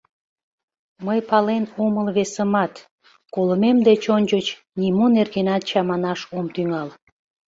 Мый 1.05 1.19
пален 1.29 1.63
омыл 1.85 2.07
весымат, 2.17 2.73
колымем 3.33 3.77
деч 3.87 4.01
ончыч 4.15 4.45
нимо 4.79 5.05
нергенат 5.15 5.61
чаманаш 5.69 6.19
ом 6.37 6.45
тӱҥал. 6.53 6.89